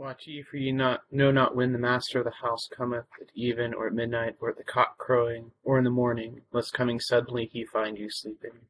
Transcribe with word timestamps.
Watch 0.00 0.26
ye, 0.26 0.40
for 0.40 0.56
ye 0.56 0.72
not 0.72 1.02
know 1.10 1.30
not 1.30 1.54
when 1.54 1.74
the 1.74 1.78
master 1.78 2.20
of 2.20 2.24
the 2.24 2.30
house 2.30 2.66
cometh, 2.74 3.04
at 3.20 3.28
even, 3.34 3.74
or 3.74 3.86
at 3.86 3.92
midnight, 3.92 4.36
or 4.40 4.48
at 4.48 4.56
the 4.56 4.64
cock 4.64 4.96
crowing, 4.96 5.52
or 5.62 5.76
in 5.76 5.84
the 5.84 5.90
morning, 5.90 6.40
lest 6.52 6.72
coming 6.72 6.98
suddenly 6.98 7.44
he 7.44 7.66
find 7.66 7.98
you 7.98 8.08
sleeping. 8.08 8.62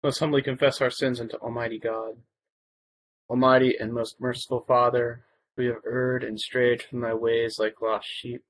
Let's 0.00 0.20
humbly 0.20 0.42
confess 0.42 0.80
our 0.80 0.90
sins 0.90 1.20
unto 1.20 1.36
Almighty 1.38 1.80
God. 1.80 2.18
Almighty 3.28 3.76
and 3.80 3.92
most 3.92 4.20
merciful 4.20 4.60
Father, 4.60 5.24
we 5.56 5.66
have 5.66 5.82
erred 5.84 6.22
and 6.22 6.38
strayed 6.38 6.80
from 6.80 7.00
thy 7.00 7.14
ways 7.14 7.58
like 7.58 7.82
lost 7.82 8.06
sheep. 8.06 8.44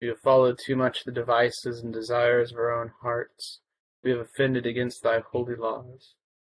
We 0.00 0.08
have 0.08 0.20
followed 0.20 0.58
too 0.58 0.74
much 0.74 1.04
the 1.04 1.12
devices 1.12 1.80
and 1.80 1.92
desires 1.92 2.52
of 2.52 2.56
our 2.56 2.72
own 2.72 2.92
hearts. 3.02 3.60
We 4.02 4.10
have 4.10 4.20
offended 4.20 4.64
against 4.64 5.02
thy 5.02 5.20
holy 5.20 5.54
laws. 5.54 6.14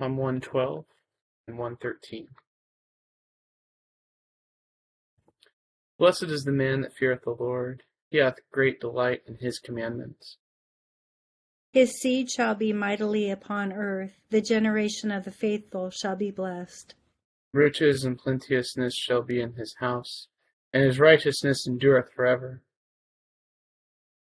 Psalm 0.00 0.16
112 0.16 0.86
and 1.46 1.58
113. 1.58 2.28
Blessed 5.98 6.22
is 6.22 6.44
the 6.44 6.52
man 6.52 6.80
that 6.80 6.94
feareth 6.94 7.24
the 7.24 7.36
Lord. 7.38 7.82
He 8.10 8.16
hath 8.16 8.36
great 8.50 8.80
delight 8.80 9.20
in 9.26 9.36
his 9.36 9.58
commandments. 9.58 10.38
His 11.74 12.00
seed 12.00 12.30
shall 12.30 12.54
be 12.54 12.72
mightily 12.72 13.30
upon 13.30 13.74
earth. 13.74 14.12
The 14.30 14.40
generation 14.40 15.10
of 15.10 15.26
the 15.26 15.30
faithful 15.30 15.90
shall 15.90 16.16
be 16.16 16.30
blessed. 16.30 16.94
Riches 17.52 18.02
and 18.02 18.16
plenteousness 18.16 18.94
shall 18.94 19.20
be 19.20 19.38
in 19.38 19.52
his 19.52 19.74
house, 19.80 20.28
and 20.72 20.82
his 20.82 20.98
righteousness 20.98 21.66
endureth 21.68 22.10
forever. 22.10 22.62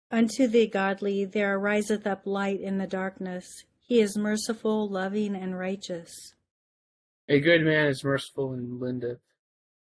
Unto 0.09 0.47
the 0.47 0.65
godly 0.65 1.23
there 1.23 1.55
ariseth 1.55 2.07
up 2.07 2.25
light 2.25 2.61
in 2.61 2.79
the 2.79 2.87
darkness. 2.87 3.65
He 3.91 3.99
is 3.99 4.17
merciful, 4.17 4.87
loving, 4.87 5.35
and 5.35 5.59
righteous. 5.59 6.33
A 7.27 7.41
good 7.41 7.61
man 7.61 7.87
is 7.87 8.05
merciful 8.05 8.53
and 8.53 8.79
lendeth, 8.79 9.19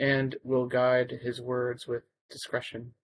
and 0.01 0.35
will 0.43 0.65
guide 0.65 1.19
his 1.21 1.43
words 1.43 1.87
with 1.87 2.05
discretion. 2.31 2.95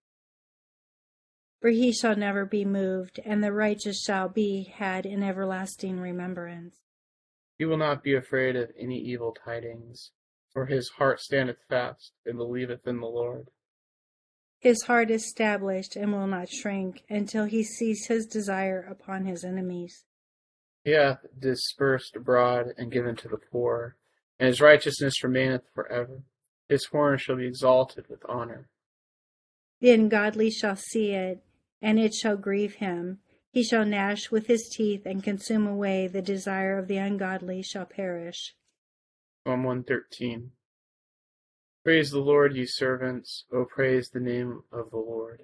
For 1.60 1.69
he 1.69 1.92
shall 1.92 2.16
never 2.16 2.47
be 2.47 2.65
moved, 2.65 3.20
and 3.22 3.44
the 3.44 3.53
righteous 3.53 4.03
shall 4.03 4.31
be 4.31 4.62
had 4.62 5.04
in 5.04 5.22
everlasting 5.22 6.00
remembrance. 6.00 6.76
He 7.59 7.66
will 7.66 7.76
not 7.76 8.03
be 8.03 8.15
afraid 8.15 8.56
of 8.56 8.72
any 8.78 8.98
evil 8.98 9.36
tidings, 9.44 10.10
for 10.54 10.65
his 10.65 10.88
heart 10.88 11.21
standeth 11.21 11.59
fast, 11.69 12.12
and 12.25 12.38
believeth 12.38 12.86
in 12.86 13.00
the 13.00 13.06
Lord. 13.06 13.50
His 14.59 14.84
heart 14.84 15.10
is 15.10 15.22
established 15.22 15.97
and 15.97 16.15
will 16.15 16.26
not 16.26 16.48
shrink 16.48 17.04
until 17.10 17.44
he 17.44 17.62
sees 17.62 18.06
his 18.06 18.25
desire 18.25 18.81
upon 18.81 19.26
his 19.26 19.44
enemies. 19.44 20.06
He 20.84 20.91
hath 20.91 21.25
dispersed 21.39 22.15
abroad 22.15 22.75
and 22.77 22.93
given 22.93 23.17
to 23.17 23.28
the 23.28 23.39
poor, 23.39 23.97
and 24.39 24.49
his 24.49 24.61
righteousness 24.61 25.25
remaineth 25.25 25.62
for 25.75 25.91
ever. 25.91 26.22
His 26.69 26.84
horn 26.84 27.19
shall 27.19 27.37
be 27.37 27.47
exalted 27.47 28.05
with 28.09 28.21
honor. 28.28 28.69
The 29.81 29.93
ungodly 29.93 30.50
shall 30.50 30.77
see 30.77 31.12
it, 31.12 31.43
and 31.81 31.99
it 31.99 32.15
shall 32.15 32.37
grieve 32.37 32.75
him. 32.75 33.21
He 33.50 33.62
shall 33.62 33.87
gnash 33.87 34.31
with 34.31 34.47
his 34.47 34.69
teeth 34.69 35.06
and 35.06 35.22
consume 35.22 35.67
away 35.67 36.06
the 36.06 36.22
desire 36.22 36.78
of 36.78 36.89
the 36.89 36.99
ungodly 36.99 37.62
shall 37.62 37.87
perish. 37.87 38.55
Psalm 39.47 39.65
113. 39.65 40.51
Praise 41.83 42.11
the 42.11 42.21
Lord, 42.21 42.56
ye 42.56 42.66
servants. 42.66 43.45
O 43.53 43.65
praise 43.65 44.11
the 44.11 44.21
name 44.21 44.65
of 44.72 44.91
the 44.91 44.99
Lord. 44.99 45.43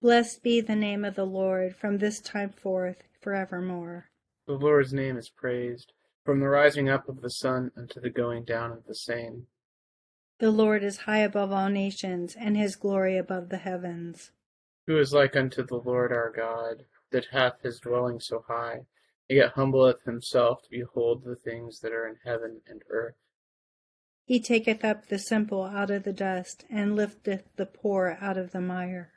Blessed 0.00 0.42
be 0.42 0.60
the 0.60 0.76
name 0.76 1.04
of 1.04 1.14
the 1.14 1.24
Lord 1.24 1.74
from 1.74 1.98
this 1.98 2.20
time 2.20 2.50
forth 2.50 3.02
forevermore. 3.20 4.10
The 4.52 4.58
Lord's 4.58 4.92
name 4.92 5.16
is 5.16 5.30
praised, 5.30 5.94
from 6.26 6.40
the 6.40 6.46
rising 6.46 6.86
up 6.90 7.08
of 7.08 7.22
the 7.22 7.30
sun 7.30 7.70
unto 7.74 8.00
the 8.00 8.10
going 8.10 8.44
down 8.44 8.70
of 8.70 8.84
the 8.84 8.94
same. 8.94 9.46
The 10.40 10.50
Lord 10.50 10.84
is 10.84 10.98
high 11.08 11.20
above 11.20 11.50
all 11.50 11.70
nations, 11.70 12.36
and 12.38 12.54
his 12.54 12.76
glory 12.76 13.16
above 13.16 13.48
the 13.48 13.56
heavens. 13.56 14.30
Who 14.86 14.98
is 14.98 15.14
like 15.14 15.34
unto 15.36 15.62
the 15.62 15.78
Lord 15.78 16.12
our 16.12 16.30
God, 16.30 16.84
that 17.12 17.28
hath 17.32 17.62
his 17.62 17.80
dwelling 17.80 18.20
so 18.20 18.44
high, 18.46 18.80
and 19.30 19.38
yet 19.38 19.52
humbleth 19.52 20.02
himself 20.04 20.60
to 20.64 20.70
behold 20.70 21.24
the 21.24 21.36
things 21.36 21.80
that 21.80 21.92
are 21.94 22.06
in 22.06 22.18
heaven 22.22 22.60
and 22.66 22.82
earth? 22.90 23.16
He 24.26 24.38
taketh 24.38 24.84
up 24.84 25.06
the 25.06 25.18
simple 25.18 25.62
out 25.62 25.90
of 25.90 26.02
the 26.02 26.12
dust, 26.12 26.66
and 26.68 26.94
lifteth 26.94 27.56
the 27.56 27.64
poor 27.64 28.18
out 28.20 28.36
of 28.36 28.52
the 28.52 28.60
mire. 28.60 29.14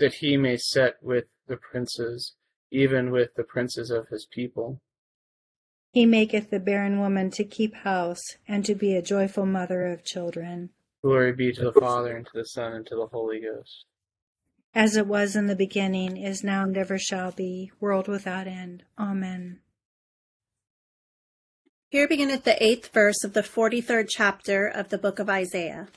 That 0.00 0.14
he 0.14 0.36
may 0.36 0.56
set 0.56 1.00
with 1.00 1.26
the 1.46 1.56
princes, 1.56 2.34
even 2.72 3.10
with 3.10 3.34
the 3.36 3.44
princes 3.44 3.90
of 3.90 4.08
his 4.08 4.26
people. 4.26 4.80
He 5.92 6.06
maketh 6.06 6.48
the 6.48 6.58
barren 6.58 6.98
woman 6.98 7.30
to 7.32 7.44
keep 7.44 7.74
house, 7.74 8.22
and 8.48 8.64
to 8.64 8.74
be 8.74 8.96
a 8.96 9.02
joyful 9.02 9.44
mother 9.44 9.86
of 9.86 10.04
children. 10.04 10.70
Glory 11.02 11.32
be 11.32 11.52
to 11.52 11.70
the 11.70 11.80
Father, 11.80 12.16
and 12.16 12.24
to 12.24 12.32
the 12.34 12.46
Son, 12.46 12.72
and 12.72 12.86
to 12.86 12.96
the 12.96 13.08
Holy 13.08 13.40
Ghost. 13.40 13.84
As 14.74 14.96
it 14.96 15.06
was 15.06 15.36
in 15.36 15.48
the 15.48 15.54
beginning, 15.54 16.16
is 16.16 16.42
now, 16.42 16.62
and 16.62 16.76
ever 16.78 16.98
shall 16.98 17.30
be, 17.30 17.70
world 17.78 18.08
without 18.08 18.46
end. 18.46 18.84
Amen. 18.98 19.60
Here 21.90 22.08
beginneth 22.08 22.44
the 22.44 22.62
eighth 22.64 22.90
verse 22.90 23.22
of 23.22 23.34
the 23.34 23.42
forty 23.42 23.82
third 23.82 24.08
chapter 24.08 24.66
of 24.66 24.88
the 24.88 24.96
book 24.96 25.18
of 25.18 25.28
Isaiah. 25.28 25.88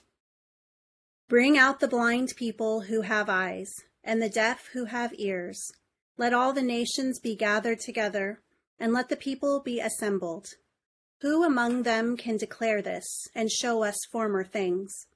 Bring 1.29 1.57
out 1.57 1.79
the 1.79 1.87
blind 1.87 2.33
people 2.35 2.81
who 2.81 3.01
have 3.01 3.29
eyes, 3.29 3.71
and 4.03 4.21
the 4.21 4.29
deaf 4.29 4.67
who 4.73 4.85
have 4.85 5.13
ears. 5.17 5.71
Let 6.17 6.33
all 6.33 6.53
the 6.53 6.61
nations 6.61 7.19
be 7.19 7.35
gathered 7.35 7.79
together, 7.79 8.41
and 8.79 8.93
let 8.93 9.09
the 9.09 9.15
people 9.15 9.59
be 9.59 9.79
assembled. 9.79 10.47
Who 11.21 11.43
among 11.43 11.83
them 11.83 12.15
can 12.15 12.37
declare 12.37 12.81
this, 12.81 13.05
and 13.33 13.51
show 13.51 13.83
us 13.83 13.97
former 14.11 14.43
things? 14.43 15.07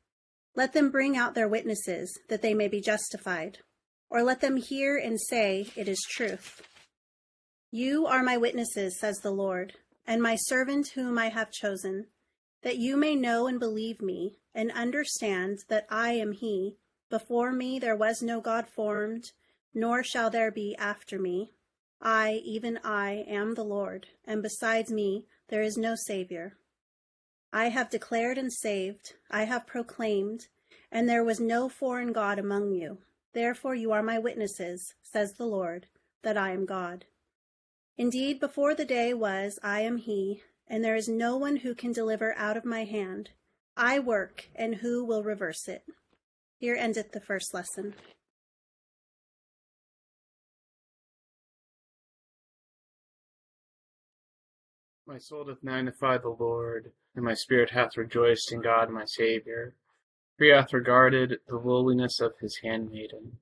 Let 0.55 0.73
them 0.73 0.89
bring 0.89 1.15
out 1.15 1.35
their 1.35 1.47
witnesses, 1.47 2.19
that 2.27 2.41
they 2.41 2.53
may 2.53 2.67
be 2.67 2.81
justified. 2.81 3.59
Or 4.09 4.23
let 4.23 4.41
them 4.41 4.57
hear 4.57 4.97
and 4.97 5.19
say, 5.21 5.67
It 5.75 5.87
is 5.87 6.01
truth. 6.09 6.61
You 7.71 8.07
are 8.07 8.23
my 8.23 8.37
witnesses, 8.37 8.99
says 8.99 9.19
the 9.19 9.31
Lord, 9.31 9.73
and 10.07 10.21
my 10.21 10.35
servant 10.35 10.89
whom 10.95 11.17
I 11.17 11.29
have 11.29 11.51
chosen, 11.51 12.07
that 12.63 12.77
you 12.77 12.97
may 12.97 13.15
know 13.15 13.47
and 13.47 13.59
believe 13.59 14.01
me, 14.01 14.37
and 14.55 14.71
understand 14.71 15.59
that 15.69 15.85
I 15.89 16.13
am 16.13 16.31
he. 16.31 16.77
Before 17.09 17.51
me 17.51 17.77
there 17.79 17.95
was 17.95 18.21
no 18.21 18.41
God 18.41 18.67
formed, 18.67 19.31
nor 19.73 20.03
shall 20.03 20.29
there 20.29 20.51
be 20.51 20.75
after 20.77 21.19
me. 21.19 21.51
I, 22.01 22.41
even 22.45 22.79
I, 22.83 23.25
am 23.27 23.55
the 23.55 23.63
Lord, 23.63 24.07
and 24.25 24.41
besides 24.41 24.91
me 24.91 25.25
there 25.49 25.61
is 25.61 25.77
no 25.77 25.95
Savior. 25.95 26.57
I 27.51 27.69
have 27.69 27.89
declared 27.89 28.37
and 28.37 28.53
saved, 28.53 29.13
I 29.29 29.43
have 29.43 29.67
proclaimed, 29.67 30.47
and 30.91 31.09
there 31.09 31.23
was 31.23 31.39
no 31.39 31.67
foreign 31.67 32.13
God 32.13 32.39
among 32.39 32.71
you. 32.73 32.99
Therefore 33.33 33.75
you 33.75 33.91
are 33.91 34.03
my 34.03 34.19
witnesses, 34.19 34.93
says 35.01 35.33
the 35.33 35.45
Lord, 35.45 35.87
that 36.23 36.37
I 36.37 36.51
am 36.51 36.65
God. 36.65 37.05
Indeed, 37.97 38.39
before 38.39 38.75
the 38.75 38.85
day 38.85 39.13
was, 39.13 39.59
I 39.61 39.81
am 39.81 39.97
He, 39.97 40.41
and 40.67 40.83
there 40.83 40.95
is 40.95 41.09
no 41.09 41.37
one 41.37 41.57
who 41.57 41.75
can 41.75 41.91
deliver 41.91 42.33
out 42.37 42.55
of 42.55 42.65
my 42.65 42.85
hand. 42.85 43.31
I 43.75 43.99
work, 43.99 44.49
and 44.55 44.75
who 44.75 45.03
will 45.03 45.23
reverse 45.23 45.67
it? 45.67 45.83
Here 46.57 46.75
endeth 46.75 47.11
the 47.11 47.21
first 47.21 47.53
lesson. 47.53 47.95
My 55.09 55.17
soul 55.17 55.45
doth 55.45 55.63
magnify 55.63 56.19
the 56.19 56.29
Lord, 56.29 56.91
and 57.15 57.25
my 57.25 57.33
spirit 57.33 57.71
hath 57.71 57.97
rejoiced 57.97 58.51
in 58.51 58.61
God 58.61 58.91
my 58.91 59.05
Saviour. 59.05 59.73
For 60.37 60.43
he 60.43 60.51
hath 60.51 60.71
regarded 60.71 61.39
the 61.47 61.57
lowliness 61.57 62.19
of 62.19 62.37
his 62.37 62.57
handmaiden. 62.57 63.39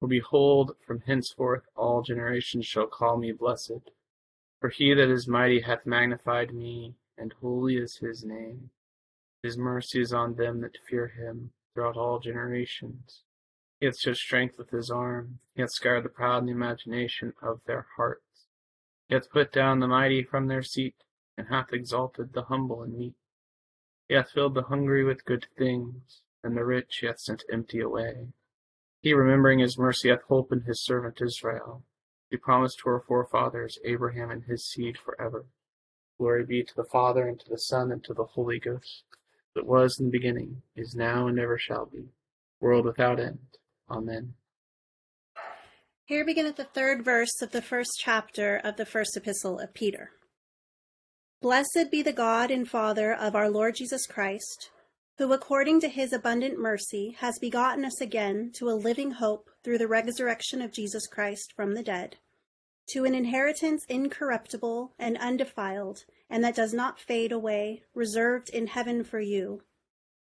For 0.00 0.08
behold, 0.08 0.74
from 0.86 1.00
henceforth 1.00 1.64
all 1.76 2.00
generations 2.00 2.64
shall 2.64 2.86
call 2.86 3.18
me 3.18 3.30
blessed. 3.32 3.90
For 4.58 4.70
he 4.70 4.94
that 4.94 5.10
is 5.10 5.28
mighty 5.28 5.60
hath 5.60 5.84
magnified 5.84 6.54
me, 6.54 6.94
and 7.18 7.34
holy 7.42 7.76
is 7.76 7.98
his 7.98 8.24
name. 8.24 8.70
His 9.42 9.58
mercy 9.58 10.00
is 10.00 10.14
on 10.14 10.36
them 10.36 10.62
that 10.62 10.78
fear 10.88 11.08
him 11.08 11.50
throughout 11.74 11.98
all 11.98 12.20
generations. 12.20 13.20
He 13.80 13.84
hath 13.84 13.98
showed 13.98 14.16
strength 14.16 14.56
with 14.56 14.70
his 14.70 14.90
arm, 14.90 15.40
he 15.54 15.60
hath 15.60 15.72
scattered 15.72 16.06
the 16.06 16.08
proud 16.08 16.38
in 16.38 16.46
the 16.46 16.52
imagination 16.52 17.34
of 17.42 17.60
their 17.66 17.86
heart. 17.98 18.22
Hath 19.10 19.30
put 19.30 19.52
down 19.52 19.78
the 19.78 19.86
mighty 19.86 20.22
from 20.22 20.48
their 20.48 20.62
seat, 20.62 20.96
and 21.38 21.48
hath 21.48 21.72
exalted 21.72 22.32
the 22.32 22.44
humble 22.44 22.82
and 22.82 22.96
meek. 22.96 23.14
He 24.08 24.14
hath 24.14 24.30
filled 24.30 24.54
the 24.54 24.62
hungry 24.62 25.04
with 25.04 25.24
good 25.24 25.46
things, 25.56 26.22
and 26.42 26.56
the 26.56 26.64
rich 26.64 26.98
he 26.98 27.06
hath 27.06 27.20
sent 27.20 27.44
empty 27.50 27.80
away. 27.80 28.28
He, 29.00 29.12
remembering 29.14 29.60
his 29.60 29.78
mercy, 29.78 30.08
hath 30.08 30.24
holpen 30.24 30.64
his 30.64 30.82
servant 30.82 31.20
Israel. 31.20 31.84
He 32.30 32.36
promised 32.36 32.80
to 32.80 32.90
our 32.90 33.00
forefathers, 33.00 33.78
Abraham 33.84 34.30
and 34.30 34.44
his 34.44 34.64
seed 34.64 34.98
for 34.98 35.20
ever. 35.20 35.46
Glory 36.18 36.44
be 36.44 36.64
to 36.64 36.74
the 36.74 36.84
Father, 36.84 37.28
and 37.28 37.38
to 37.38 37.48
the 37.48 37.58
Son, 37.58 37.92
and 37.92 38.02
to 38.04 38.14
the 38.14 38.24
Holy 38.24 38.58
Ghost, 38.58 39.04
that 39.54 39.66
was 39.66 40.00
in 40.00 40.06
the 40.06 40.10
beginning, 40.10 40.62
is 40.74 40.96
now, 40.96 41.28
and 41.28 41.38
ever 41.38 41.58
shall 41.58 41.86
be, 41.86 42.08
world 42.60 42.84
without 42.84 43.20
end. 43.20 43.58
Amen. 43.88 44.34
Here 46.06 46.24
beginneth 46.24 46.54
the 46.54 46.62
third 46.62 47.04
verse 47.04 47.42
of 47.42 47.50
the 47.50 47.60
first 47.60 47.98
chapter 47.98 48.60
of 48.62 48.76
the 48.76 48.86
first 48.86 49.16
epistle 49.16 49.58
of 49.58 49.74
Peter. 49.74 50.10
Blessed 51.42 51.90
be 51.90 52.00
the 52.00 52.12
God 52.12 52.48
and 52.48 52.68
Father 52.68 53.12
of 53.12 53.34
our 53.34 53.50
Lord 53.50 53.74
Jesus 53.74 54.06
Christ, 54.06 54.70
who 55.18 55.32
according 55.32 55.80
to 55.80 55.88
his 55.88 56.12
abundant 56.12 56.60
mercy 56.60 57.16
has 57.18 57.40
begotten 57.40 57.84
us 57.84 58.00
again 58.00 58.52
to 58.54 58.68
a 58.68 58.78
living 58.78 59.10
hope 59.10 59.50
through 59.64 59.78
the 59.78 59.88
resurrection 59.88 60.62
of 60.62 60.72
Jesus 60.72 61.08
Christ 61.08 61.52
from 61.56 61.74
the 61.74 61.82
dead, 61.82 62.18
to 62.90 63.04
an 63.04 63.16
inheritance 63.16 63.84
incorruptible 63.88 64.94
and 65.00 65.18
undefiled, 65.18 66.04
and 66.30 66.44
that 66.44 66.54
does 66.54 66.72
not 66.72 67.00
fade 67.00 67.32
away, 67.32 67.82
reserved 67.96 68.48
in 68.50 68.68
heaven 68.68 69.02
for 69.02 69.18
you 69.18 69.60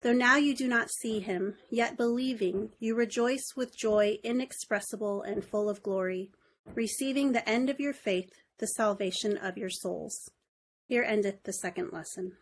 Though 0.00 0.12
now 0.12 0.36
you 0.36 0.54
do 0.54 0.68
not 0.68 0.92
see 0.92 1.18
him, 1.18 1.56
yet 1.70 1.96
believing, 1.96 2.70
you 2.78 2.94
rejoice 2.94 3.54
with 3.56 3.76
joy 3.76 4.18
inexpressible 4.22 5.22
and 5.22 5.44
full 5.44 5.68
of 5.68 5.82
glory, 5.82 6.30
receiving 6.74 7.32
the 7.32 7.48
end 7.48 7.68
of 7.68 7.80
your 7.80 7.92
faith, 7.92 8.30
the 8.58 8.68
salvation 8.68 9.36
of 9.36 9.58
your 9.58 9.70
souls. 9.70 10.30
Here 10.86 11.02
endeth 11.02 11.42
the 11.42 11.52
second 11.52 11.92
lesson. 11.92 12.36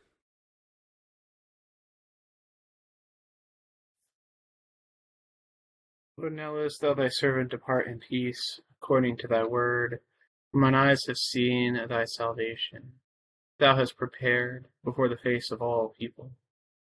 Lord, 6.19 6.35
now 6.35 6.55
lettest 6.55 6.83
thou 6.83 6.93
thy 6.93 7.09
servant 7.09 7.51
depart 7.51 7.87
in 7.87 8.01
peace, 8.01 8.61
according 8.83 9.17
to 9.19 9.29
thy 9.29 9.45
word. 9.45 10.01
For 10.51 10.59
mine 10.59 10.75
eyes 10.75 11.07
have 11.07 11.17
seen 11.17 11.81
thy 11.89 12.05
salvation. 12.05 12.93
Thou 13.59 13.77
hast 13.77 13.97
prepared 13.97 14.67
before 14.85 15.09
the 15.09 15.17
face 15.17 15.51
of 15.51 15.63
all 15.63 15.95
people 15.99 16.33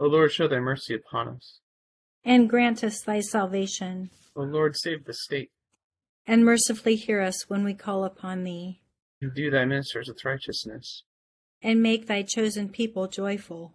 O 0.00 0.06
Lord, 0.06 0.30
show 0.32 0.46
thy 0.46 0.60
mercy 0.60 0.94
upon 0.94 1.28
us. 1.28 1.60
And 2.24 2.48
grant 2.48 2.84
us 2.84 3.00
thy 3.00 3.20
salvation. 3.20 4.10
O 4.36 4.42
Lord, 4.42 4.76
save 4.76 5.04
the 5.04 5.14
state. 5.14 5.50
And 6.26 6.44
mercifully 6.44 6.94
hear 6.94 7.20
us 7.20 7.48
when 7.48 7.64
we 7.64 7.74
call 7.74 8.04
upon 8.04 8.44
thee. 8.44 8.80
Endue 9.22 9.50
thy 9.50 9.64
ministers 9.64 10.08
with 10.08 10.24
righteousness. 10.24 11.02
And 11.62 11.82
make 11.82 12.06
thy 12.06 12.22
chosen 12.22 12.68
people 12.68 13.08
joyful. 13.08 13.74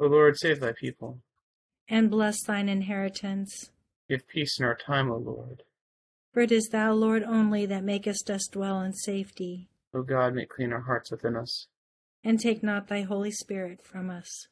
O 0.00 0.06
Lord, 0.06 0.36
save 0.38 0.60
thy 0.60 0.72
people. 0.72 1.20
And 1.88 2.10
bless 2.10 2.42
thine 2.42 2.68
inheritance. 2.68 3.70
Give 4.08 4.26
peace 4.26 4.58
in 4.58 4.64
our 4.64 4.74
time, 4.74 5.10
O 5.10 5.16
Lord. 5.16 5.62
For 6.32 6.40
it 6.40 6.50
is 6.50 6.68
thou, 6.70 6.92
Lord, 6.92 7.22
only 7.22 7.66
that 7.66 7.84
makest 7.84 8.30
us 8.30 8.48
dwell 8.50 8.80
in 8.80 8.92
safety. 8.92 9.68
O 9.94 10.02
God, 10.02 10.34
make 10.34 10.48
clean 10.48 10.72
our 10.72 10.82
hearts 10.82 11.10
within 11.10 11.36
us. 11.36 11.66
And 12.24 12.40
take 12.40 12.62
not 12.62 12.88
thy 12.88 13.02
Holy 13.02 13.30
Spirit 13.30 13.82
from 13.82 14.10
us. 14.10 14.48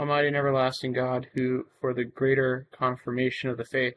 Almighty 0.00 0.28
and 0.28 0.36
everlasting 0.36 0.94
God, 0.94 1.28
who, 1.34 1.66
for 1.78 1.92
the 1.92 2.04
greater 2.04 2.66
confirmation 2.72 3.50
of 3.50 3.58
the 3.58 3.66
faith, 3.66 3.96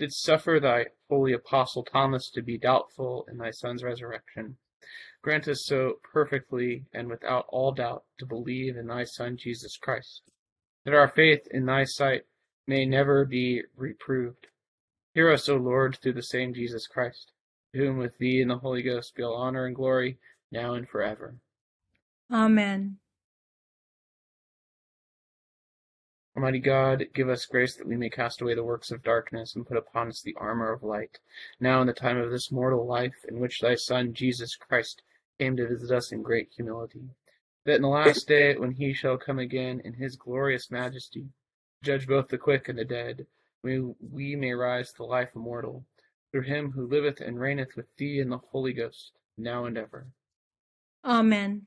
didst 0.00 0.20
suffer 0.20 0.58
thy 0.58 0.86
holy 1.08 1.32
apostle 1.32 1.84
Thomas 1.84 2.28
to 2.30 2.42
be 2.42 2.58
doubtful 2.58 3.24
in 3.30 3.38
thy 3.38 3.52
Son's 3.52 3.84
resurrection, 3.84 4.56
grant 5.22 5.46
us 5.46 5.64
so 5.64 6.00
perfectly 6.12 6.86
and 6.92 7.08
without 7.08 7.46
all 7.50 7.70
doubt 7.70 8.02
to 8.18 8.26
believe 8.26 8.76
in 8.76 8.88
thy 8.88 9.04
Son 9.04 9.36
Jesus 9.36 9.76
Christ, 9.76 10.22
that 10.84 10.92
our 10.92 11.06
faith 11.06 11.46
in 11.52 11.66
thy 11.66 11.84
sight 11.84 12.22
may 12.66 12.84
never 12.84 13.24
be 13.24 13.62
reproved. 13.76 14.48
Hear 15.14 15.30
us, 15.30 15.48
O 15.48 15.54
Lord, 15.54 15.96
through 16.02 16.14
the 16.14 16.22
same 16.24 16.52
Jesus 16.52 16.88
Christ, 16.88 17.30
to 17.72 17.78
whom 17.78 17.98
with 17.98 18.18
thee 18.18 18.42
and 18.42 18.50
the 18.50 18.58
Holy 18.58 18.82
Ghost 18.82 19.14
be 19.14 19.22
all 19.22 19.36
honor 19.36 19.66
and 19.66 19.76
glory, 19.76 20.18
now 20.50 20.74
and 20.74 20.88
forever. 20.88 21.36
Amen. 22.28 22.96
Almighty 26.36 26.58
God, 26.58 27.06
give 27.14 27.28
us 27.28 27.46
grace 27.46 27.76
that 27.76 27.86
we 27.86 27.96
may 27.96 28.10
cast 28.10 28.40
away 28.40 28.54
the 28.54 28.64
works 28.64 28.90
of 28.90 29.04
darkness 29.04 29.54
and 29.54 29.66
put 29.66 29.76
upon 29.76 30.08
us 30.08 30.20
the 30.20 30.34
armor 30.36 30.72
of 30.72 30.82
light, 30.82 31.20
now 31.60 31.80
in 31.80 31.86
the 31.86 31.92
time 31.92 32.18
of 32.18 32.32
this 32.32 32.50
mortal 32.50 32.84
life 32.86 33.24
in 33.28 33.38
which 33.38 33.60
thy 33.60 33.76
Son, 33.76 34.12
Jesus 34.12 34.56
Christ, 34.56 35.02
came 35.38 35.56
to 35.56 35.68
visit 35.68 35.92
us 35.92 36.10
in 36.10 36.22
great 36.22 36.48
humility, 36.54 37.08
that 37.66 37.76
in 37.76 37.82
the 37.82 37.88
last 37.88 38.26
day, 38.26 38.56
when 38.56 38.72
he 38.72 38.92
shall 38.92 39.16
come 39.16 39.38
again 39.38 39.80
in 39.84 39.92
his 39.92 40.16
glorious 40.16 40.72
majesty, 40.72 41.28
judge 41.84 42.08
both 42.08 42.26
the 42.26 42.38
quick 42.38 42.68
and 42.68 42.80
the 42.80 42.84
dead, 42.84 43.26
we, 43.62 43.80
we 44.12 44.34
may 44.34 44.52
rise 44.52 44.92
to 44.92 45.04
life 45.04 45.30
immortal, 45.36 45.84
through 46.32 46.42
him 46.42 46.72
who 46.72 46.88
liveth 46.88 47.20
and 47.20 47.38
reigneth 47.38 47.76
with 47.76 47.86
thee 47.96 48.18
in 48.18 48.28
the 48.28 48.38
Holy 48.38 48.72
Ghost, 48.72 49.12
now 49.38 49.66
and 49.66 49.78
ever. 49.78 50.08
Amen. 51.04 51.66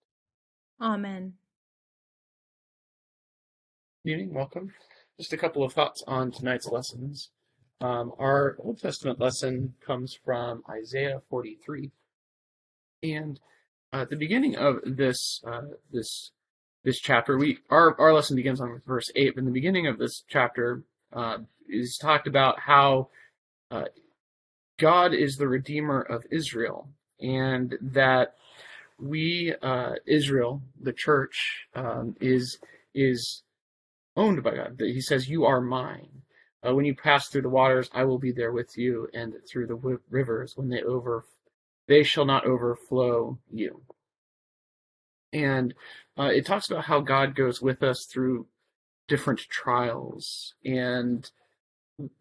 Amen. 0.81 1.33
Good 4.03 4.13
evening, 4.13 4.33
welcome. 4.33 4.73
Just 5.19 5.31
a 5.31 5.37
couple 5.37 5.63
of 5.63 5.73
thoughts 5.73 6.03
on 6.07 6.31
tonight's 6.31 6.67
lessons. 6.67 7.29
Um, 7.81 8.13
our 8.17 8.55
Old 8.57 8.81
Testament 8.81 9.19
lesson 9.19 9.75
comes 9.85 10.17
from 10.25 10.63
Isaiah 10.67 11.21
43, 11.29 11.91
and 13.03 13.39
uh, 13.93 13.97
at 13.97 14.09
the 14.09 14.15
beginning 14.15 14.55
of 14.55 14.79
this 14.83 15.41
uh, 15.45 15.61
this 15.93 16.31
this 16.83 16.99
chapter, 16.99 17.37
we 17.37 17.59
our 17.69 17.95
our 18.01 18.11
lesson 18.11 18.35
begins 18.35 18.59
on 18.59 18.81
verse 18.87 19.11
eight. 19.15 19.35
But 19.35 19.41
in 19.41 19.45
the 19.45 19.51
beginning 19.51 19.85
of 19.85 19.99
this 19.99 20.23
chapter, 20.27 20.81
uh, 21.13 21.39
is 21.69 21.95
talked 22.01 22.25
about 22.25 22.59
how 22.61 23.09
uh, 23.69 23.85
God 24.79 25.13
is 25.13 25.35
the 25.35 25.47
Redeemer 25.47 26.01
of 26.01 26.25
Israel, 26.31 26.89
and 27.19 27.77
that 27.81 28.33
we 29.01 29.55
uh, 29.61 29.93
Israel, 30.05 30.61
the 30.79 30.93
church, 30.93 31.67
um, 31.75 32.15
is 32.21 32.59
is 32.93 33.43
owned 34.15 34.43
by 34.43 34.55
God. 34.55 34.75
He 34.79 35.01
says, 35.01 35.29
"You 35.29 35.45
are 35.45 35.61
mine." 35.61 36.21
Uh, 36.65 36.75
when 36.75 36.85
you 36.85 36.95
pass 36.95 37.27
through 37.27 37.41
the 37.41 37.49
waters, 37.49 37.89
I 37.93 38.03
will 38.03 38.19
be 38.19 38.31
there 38.31 38.51
with 38.51 38.77
you, 38.77 39.07
and 39.13 39.33
through 39.49 39.67
the 39.67 39.75
w- 39.75 39.99
rivers, 40.09 40.55
when 40.55 40.69
they 40.69 40.83
over, 40.83 41.25
they 41.87 42.03
shall 42.03 42.25
not 42.25 42.45
overflow 42.45 43.39
you. 43.51 43.81
And 45.33 45.73
uh, 46.19 46.25
it 46.25 46.45
talks 46.45 46.69
about 46.69 46.85
how 46.85 46.99
God 46.99 47.35
goes 47.35 47.61
with 47.61 47.81
us 47.81 48.05
through 48.05 48.45
different 49.07 49.39
trials 49.39 50.53
and 50.63 51.29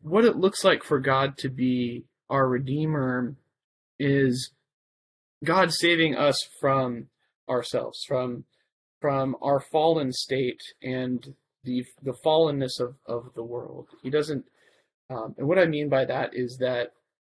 what 0.01 0.25
it 0.25 0.37
looks 0.37 0.65
like 0.65 0.83
for 0.83 0.99
God 0.99 1.37
to 1.39 1.49
be 1.49 2.05
our 2.29 2.49
Redeemer 2.49 3.35
is 3.99 4.51
God 5.45 5.73
saving 5.73 6.17
us 6.17 6.37
from 6.61 7.09
ourselves, 7.49 8.05
from 8.07 8.45
from 9.01 9.35
our 9.41 9.61
fallen 9.61 10.13
state 10.13 10.61
and 10.83 11.35
the 11.65 11.85
the 12.03 12.15
fallenness 12.25 12.79
of, 12.81 12.97
of 13.07 13.35
the 13.35 13.45
world. 13.45 13.89
He 14.03 14.11
doesn't 14.11 14.45
um, 15.09 15.35
and 15.39 15.49
what 15.49 15.59
I 15.59 15.67
mean 15.67 15.89
by 15.89 16.05
that 16.05 16.31
is 16.35 16.59
that 16.59 16.93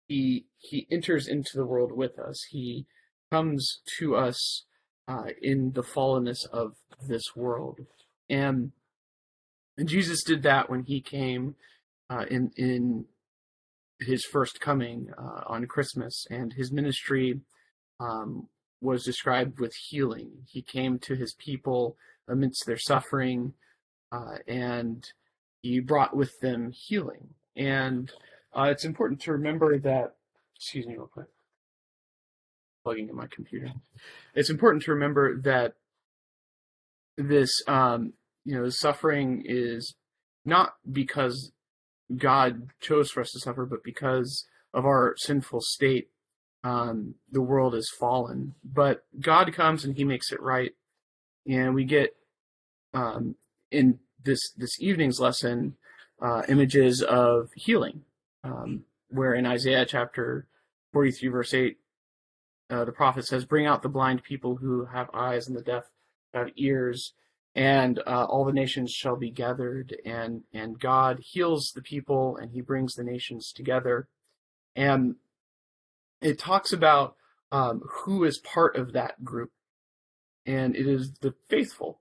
he 0.09 0.47
he 0.59 0.87
enters 0.91 1.29
into 1.29 1.57
the 1.57 1.67
world 1.67 1.93
with 1.93 2.19
us. 2.19 2.43
He 2.51 2.87
comes 3.31 3.81
to 3.99 4.17
us 4.17 4.65
uh, 5.07 5.31
in 5.41 5.73
the 5.73 5.83
fallenness 5.83 6.47
of 6.53 6.75
this 7.07 7.35
world. 7.35 7.81
And, 8.29 8.73
and 9.77 9.89
Jesus 9.89 10.23
did 10.23 10.43
that 10.43 10.69
when 10.69 10.85
he 10.85 11.01
came 11.01 11.55
uh, 12.09 12.25
in 12.31 12.51
in 12.57 13.07
his 14.01 14.25
first 14.25 14.61
coming 14.61 15.11
uh, 15.17 15.43
on 15.47 15.67
Christmas, 15.67 16.27
and 16.31 16.55
his 16.55 16.73
ministry 16.73 17.41
um, 18.01 18.49
was 18.81 19.05
described 19.05 19.61
with 19.61 19.75
healing. 19.75 20.31
He 20.49 20.63
came 20.63 20.99
to 21.01 21.15
his 21.15 21.35
people 21.35 21.97
amidst 22.27 22.67
their 22.67 22.79
suffering, 22.79 23.53
uh, 24.11 24.39
and 24.49 25.07
he 25.63 25.81
brought 25.81 26.17
with 26.17 26.33
them 26.41 26.73
healing. 26.73 27.35
And 27.57 28.11
uh, 28.57 28.69
it's 28.71 28.85
important 28.85 29.21
to 29.23 29.33
remember 29.33 29.79
that. 29.79 30.15
Excuse 30.57 30.87
me, 30.87 30.95
real 30.95 31.11
quick. 31.13 31.29
Plugging 32.85 33.09
in 33.09 33.17
my 33.17 33.27
computer. 33.31 33.73
It's 34.35 34.51
important 34.51 34.83
to 34.85 34.93
remember 34.93 35.41
that 35.43 35.75
this, 37.17 37.51
um, 37.69 38.15
you 38.45 38.59
know, 38.59 38.69
suffering 38.71 39.43
is 39.45 39.95
not 40.45 40.75
because 40.91 41.53
God 42.17 42.71
chose 42.81 43.11
for 43.11 43.21
us 43.21 43.31
to 43.33 43.41
suffer, 43.41 43.67
but 43.67 43.85
because 43.85 44.47
of 44.73 44.85
our 44.85 45.15
sinful 45.19 45.61
state, 45.63 46.09
um, 46.65 47.15
the 47.31 47.41
world 47.41 47.75
is 47.75 47.91
fallen. 47.99 48.55
But 48.65 49.05
God 49.19 49.53
comes 49.53 49.85
and 49.85 49.97
He 49.97 50.05
makes 50.05 50.33
it 50.33 50.41
right, 50.41 50.73
and 51.47 51.75
we 51.75 51.85
get 51.85 52.15
um, 52.95 53.37
in 53.71 53.99
this 54.23 54.53
this 54.57 54.81
evening's 54.81 55.21
lesson 55.21 55.77
uh, 56.21 56.43
images 56.49 57.03
of 57.03 57.51
healing, 57.55 58.03
um, 58.45 58.85
where 59.09 59.35
in 59.35 59.47
Isaiah 59.47 59.87
chapter 59.87 60.47
forty 60.93 61.11
three 61.13 61.29
verse 61.29 61.55
eight, 61.55 61.79
uh, 62.69 62.85
the 62.85 62.93
prophet 62.93 63.27
says, 63.27 63.45
"Bring 63.45 63.67
out 63.67 63.83
the 63.83 63.89
blind 63.89 64.23
people 64.23 64.57
who 64.57 64.87
have 64.87 65.11
eyes, 65.15 65.49
and 65.49 65.57
the 65.57 65.63
deaf 65.63 65.85
have 66.35 66.51
ears." 66.57 67.15
and 67.55 67.99
uh, 68.07 68.25
all 68.25 68.45
the 68.45 68.53
nations 68.53 68.93
shall 68.93 69.17
be 69.17 69.31
gathered 69.31 69.97
and 70.05 70.43
and 70.55 70.79
god 70.79 71.19
heals 71.21 71.73
the 71.75 71.83
people 71.83 72.37
and 72.37 72.53
he 72.53 72.61
brings 72.61 72.95
the 72.95 73.03
nations 73.03 73.53
together 73.53 74.09
and 74.77 75.17
it 76.21 76.39
talks 76.39 76.73
about 76.73 77.17
um, 77.53 77.83
who 77.89 78.25
is 78.25 78.39
part 78.39 78.77
of 78.77 78.93
that 78.93 79.25
group 79.25 79.51
and 80.47 80.77
it 80.77 80.87
is 80.87 81.13
the 81.21 81.35
faithful 81.49 82.01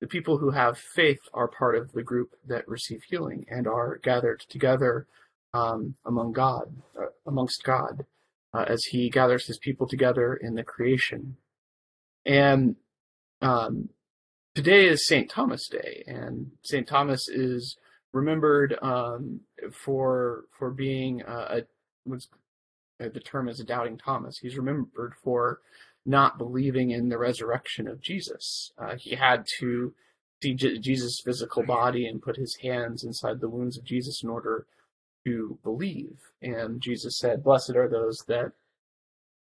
the 0.00 0.06
people 0.06 0.38
who 0.38 0.50
have 0.50 0.78
faith 0.78 1.20
are 1.34 1.48
part 1.48 1.76
of 1.76 1.92
the 1.92 2.02
group 2.02 2.34
that 2.46 2.66
receive 2.68 3.02
healing 3.02 3.44
and 3.50 3.66
are 3.66 3.98
gathered 4.02 4.40
together 4.48 5.06
um, 5.54 5.94
among 6.04 6.32
god 6.32 6.74
uh, 6.98 7.06
amongst 7.26 7.62
god 7.64 8.04
uh, 8.52 8.64
as 8.66 8.84
he 8.86 9.08
gathers 9.08 9.46
his 9.46 9.58
people 9.58 9.86
together 9.86 10.34
in 10.34 10.54
the 10.54 10.64
creation 10.64 11.36
and 12.26 12.76
um, 13.42 13.88
today 14.54 14.86
is 14.86 15.06
St. 15.06 15.30
Thomas 15.30 15.68
Day, 15.68 16.04
and 16.06 16.50
St. 16.62 16.86
Thomas 16.86 17.28
is 17.28 17.76
remembered 18.12 18.76
um, 18.82 19.40
for 19.72 20.44
for 20.58 20.70
being 20.70 21.22
uh, 21.22 21.46
a 21.50 22.12
uh, 22.12 22.16
the 23.08 23.20
term 23.20 23.48
is 23.48 23.60
a 23.60 23.64
doubting 23.64 23.96
Thomas. 23.96 24.38
He's 24.38 24.56
remembered 24.56 25.14
for 25.22 25.60
not 26.04 26.38
believing 26.38 26.90
in 26.90 27.08
the 27.08 27.18
resurrection 27.18 27.86
of 27.86 28.00
Jesus. 28.00 28.72
Uh, 28.78 28.96
he 28.96 29.14
had 29.14 29.46
to 29.58 29.94
see 30.42 30.54
J- 30.54 30.78
Jesus' 30.78 31.20
physical 31.24 31.62
body 31.62 32.06
and 32.06 32.22
put 32.22 32.36
his 32.36 32.56
hands 32.62 33.04
inside 33.04 33.40
the 33.40 33.48
wounds 33.48 33.76
of 33.76 33.84
Jesus 33.84 34.22
in 34.22 34.30
order 34.30 34.66
to 35.26 35.58
believe. 35.62 36.18
And 36.42 36.80
Jesus 36.80 37.18
said, 37.18 37.44
"Blessed 37.44 37.76
are 37.76 37.88
those 37.88 38.18
that 38.28 38.52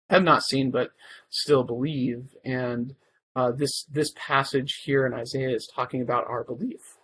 have 0.08 0.22
not 0.22 0.42
seen 0.44 0.70
but 0.70 0.92
still 1.28 1.64
believe." 1.64 2.36
And 2.44 2.94
uh, 3.34 3.52
this 3.52 3.84
this 3.84 4.12
passage 4.14 4.82
here 4.84 5.06
in 5.06 5.12
Isaiah 5.12 5.54
is 5.54 5.66
talking 5.66 6.00
about 6.00 6.28
our 6.28 6.44
belief, 6.44 6.98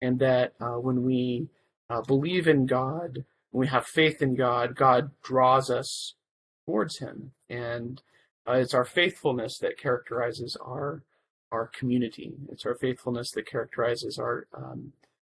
and 0.00 0.18
that 0.20 0.54
uh, 0.60 0.78
when 0.80 1.04
we 1.04 1.48
uh, 1.90 2.00
believe 2.00 2.48
in 2.48 2.66
God, 2.66 3.24
when 3.54 3.60
we 3.60 3.66
have 3.68 3.86
faith 3.86 4.20
in 4.20 4.34
God, 4.34 4.74
God 4.74 5.12
draws 5.22 5.70
us 5.70 6.14
towards 6.66 6.98
Him, 6.98 7.30
and 7.48 8.02
uh, 8.48 8.54
it's 8.54 8.74
our 8.74 8.84
faithfulness 8.84 9.58
that 9.58 9.78
characterizes 9.78 10.56
our 10.60 11.04
our 11.52 11.68
community. 11.68 12.32
It's 12.50 12.66
our 12.66 12.74
faithfulness 12.74 13.30
that 13.30 13.46
characterizes 13.46 14.18
our 14.18 14.48
um, 14.52 14.94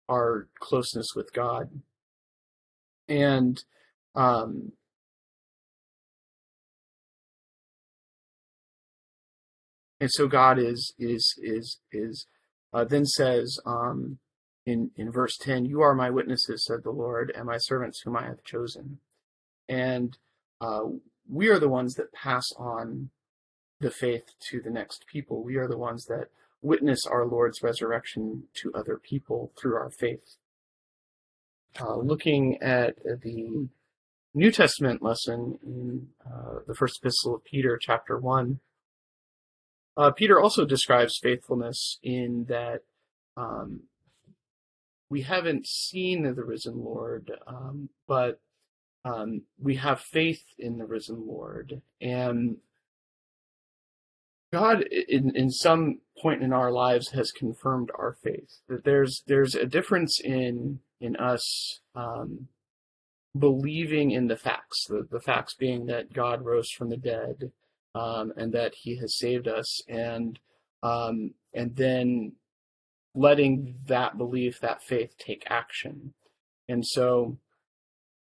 our 0.09 0.47
closeness 0.59 1.09
with 1.15 1.31
God, 1.31 1.69
and 3.07 3.63
um, 4.15 4.71
and 9.99 10.09
so 10.11 10.27
God 10.27 10.57
is 10.57 10.91
is 10.97 11.35
is 11.37 11.77
is 11.91 12.25
uh, 12.73 12.83
then 12.83 13.05
says 13.05 13.59
um, 13.63 14.17
in 14.67 14.91
in 14.95 15.11
verse 15.11 15.37
ten, 15.37 15.65
"You 15.65 15.81
are 15.81 15.95
my 15.95 16.09
witnesses," 16.09 16.65
said 16.65 16.83
the 16.83 16.91
Lord, 16.91 17.31
"and 17.33 17.45
my 17.45 17.57
servants 17.57 18.01
whom 18.01 18.17
I 18.17 18.25
have 18.25 18.43
chosen." 18.43 18.99
And 19.67 20.17
uh, 20.61 20.83
we 21.27 21.49
are 21.49 21.59
the 21.59 21.69
ones 21.69 21.95
that 21.95 22.11
pass 22.11 22.51
on 22.57 23.09
the 23.79 23.91
faith 23.91 24.25
to 24.49 24.61
the 24.61 24.69
next 24.69 25.05
people. 25.07 25.43
We 25.43 25.55
are 25.55 25.67
the 25.67 25.77
ones 25.77 26.05
that 26.05 26.29
witness 26.61 27.05
our 27.05 27.25
Lord's 27.25 27.63
resurrection 27.63 28.47
to 28.55 28.73
other 28.73 28.97
people 28.97 29.51
through 29.57 29.75
our 29.75 29.89
faith. 29.89 30.37
Uh, 31.79 31.97
looking 31.97 32.57
at 32.61 32.95
the 33.03 33.69
New 34.33 34.51
Testament 34.51 35.01
lesson 35.01 35.59
in 35.63 36.07
uh, 36.25 36.59
the 36.67 36.75
first 36.75 36.99
epistle 37.01 37.35
of 37.35 37.43
Peter, 37.43 37.77
chapter 37.79 38.17
1, 38.17 38.59
Uh, 39.95 40.11
Peter 40.11 40.39
also 40.39 40.63
describes 40.65 41.17
faithfulness 41.17 41.99
in 42.03 42.45
that 42.45 42.81
um, 43.35 43.83
we 45.09 45.21
haven't 45.21 45.67
seen 45.67 46.23
the 46.23 46.43
risen 46.43 46.83
Lord, 46.83 47.31
um, 47.47 47.89
but 48.07 48.39
um, 49.05 49.43
we 49.59 49.75
have 49.75 50.01
faith 50.01 50.43
in 50.57 50.77
the 50.77 50.85
risen 50.85 51.25
Lord, 51.25 51.81
and 52.01 52.57
God, 54.51 54.83
in 54.83 55.35
in 55.35 55.51
some 55.51 55.99
point 56.21 56.43
in 56.43 56.53
our 56.53 56.71
lives, 56.71 57.09
has 57.09 57.31
confirmed 57.31 57.91
our 57.97 58.17
faith. 58.23 58.59
That 58.67 58.83
there's 58.83 59.23
there's 59.27 59.55
a 59.55 59.65
difference 59.65 60.19
in 60.19 60.79
in 60.99 61.15
us 61.17 61.79
um, 61.95 62.47
believing 63.37 64.11
in 64.11 64.27
the 64.27 64.37
facts. 64.37 64.85
The 64.87 65.07
the 65.09 65.21
facts 65.21 65.53
being 65.53 65.85
that 65.87 66.13
God 66.13 66.43
rose 66.43 66.71
from 66.71 66.89
the 66.89 66.97
dead, 66.97 67.51
um, 67.95 68.33
and 68.37 68.53
that 68.53 68.75
He 68.75 68.97
has 68.97 69.17
saved 69.17 69.47
us, 69.47 69.81
and 69.87 70.39
um, 70.83 71.33
and 71.53 71.75
then 71.75 72.33
letting 73.17 73.75
that 73.87 74.17
belief, 74.17 74.59
that 74.61 74.83
faith, 74.83 75.15
take 75.17 75.43
action. 75.49 76.13
And 76.69 76.85
so, 76.85 77.37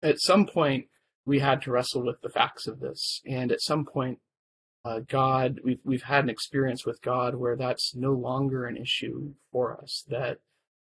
at 0.01 0.19
some 0.19 0.45
point, 0.45 0.85
we 1.25 1.39
had 1.39 1.61
to 1.63 1.71
wrestle 1.71 2.05
with 2.05 2.21
the 2.21 2.29
facts 2.29 2.67
of 2.67 2.79
this, 2.79 3.21
and 3.25 3.51
at 3.51 3.61
some 3.61 3.85
point, 3.85 4.19
uh, 4.85 4.99
God, 5.07 5.61
we've 5.63 5.79
we've 5.83 6.03
had 6.03 6.25
an 6.25 6.29
experience 6.29 6.85
with 6.85 7.01
God 7.01 7.35
where 7.35 7.55
that's 7.55 7.95
no 7.95 8.11
longer 8.11 8.65
an 8.65 8.77
issue 8.77 9.33
for 9.51 9.79
us. 9.81 10.03
That 10.09 10.39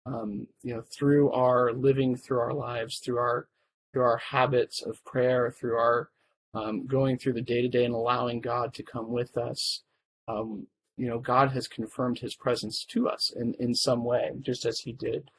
um, 0.04 0.48
you 0.62 0.74
know, 0.74 0.82
through 0.96 1.30
our 1.32 1.72
living 1.72 2.16
through 2.16 2.40
our 2.40 2.54
lives, 2.54 2.98
through 2.98 3.18
our 3.18 3.48
through 3.92 4.02
our 4.02 4.18
habits 4.18 4.82
of 4.82 5.04
prayer, 5.04 5.50
through 5.50 5.76
our 5.76 6.10
um, 6.54 6.86
going 6.86 7.18
through 7.18 7.34
the 7.34 7.42
day 7.42 7.62
to 7.62 7.68
day 7.68 7.84
and 7.84 7.94
allowing 7.94 8.40
God 8.40 8.74
to 8.74 8.82
come 8.82 9.10
with 9.10 9.36
us, 9.36 9.82
um, 10.26 10.66
you 10.96 11.08
know, 11.08 11.18
God 11.18 11.52
has 11.52 11.68
confirmed 11.68 12.20
His 12.20 12.34
presence 12.34 12.84
to 12.90 13.08
us 13.08 13.32
in 13.34 13.54
in 13.58 13.74
some 13.74 14.04
way, 14.04 14.30
just 14.40 14.64
as 14.64 14.80
He 14.80 14.92
did 14.92 15.30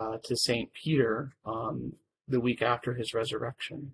uh, 0.00 0.18
to 0.24 0.36
Saint 0.36 0.72
Peter 0.72 1.32
um, 1.44 1.94
the 2.28 2.40
week 2.40 2.62
after 2.62 2.94
his 2.94 3.14
resurrection. 3.14 3.92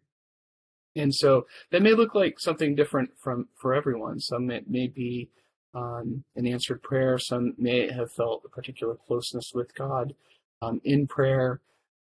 And 0.94 1.14
so 1.14 1.46
that 1.70 1.82
may 1.82 1.94
look 1.94 2.14
like 2.14 2.38
something 2.38 2.74
different 2.74 3.10
from 3.22 3.48
for 3.56 3.74
everyone. 3.74 4.20
Some 4.20 4.50
it 4.50 4.68
may 4.68 4.88
be 4.88 5.30
um, 5.74 6.24
an 6.36 6.46
answered 6.46 6.82
prayer. 6.82 7.18
Some 7.18 7.54
may 7.56 7.90
have 7.90 8.12
felt 8.12 8.42
a 8.44 8.50
particular 8.50 8.96
closeness 9.06 9.52
with 9.54 9.74
God 9.74 10.14
um, 10.60 10.80
in 10.84 11.06
prayer. 11.06 11.60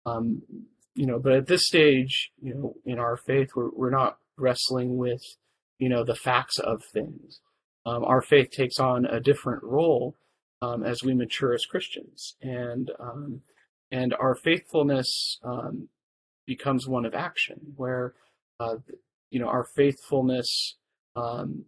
Um, 0.05 0.43
you 0.95 1.07
know, 1.07 1.19
but 1.19 1.33
at 1.33 1.47
this 1.47 1.67
stage, 1.67 2.31
you 2.41 2.55
know, 2.55 2.75
in 2.85 2.99
our 2.99 3.17
faith, 3.17 3.51
we're 3.57 3.71
we're 3.71 3.91
not 3.91 4.19
wrestling 4.39 4.99
with, 4.99 5.23
you 5.79 5.89
know, 5.89 6.05
the 6.05 6.15
facts 6.15 6.59
of 6.59 6.83
things. 6.93 7.41
Um, 7.87 8.05
our 8.05 8.21
faith 8.21 8.51
takes 8.51 8.79
on 8.79 9.07
a 9.07 9.21
different 9.21 9.63
role 9.63 10.17
um, 10.61 10.83
as 10.83 11.03
we 11.03 11.15
mature 11.15 11.55
as 11.55 11.65
Christians, 11.65 12.37
and 12.43 12.91
um, 12.99 13.41
and 13.91 14.13
our 14.15 14.35
faithfulness 14.35 15.39
becomes 16.47 16.87
one 16.87 17.07
of 17.07 17.15
action, 17.15 17.61
where 17.77 18.15
uh, 18.61 18.77
you 19.31 19.41
know, 19.41 19.49
our 19.49 19.65
faithfulness 19.65 20.77
um, 21.15 21.65